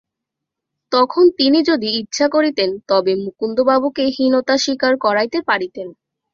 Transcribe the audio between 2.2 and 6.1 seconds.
করিতেন তবে মুকুন্দবাবুকে হীনতা স্বীকার করাইতে পারিতেন।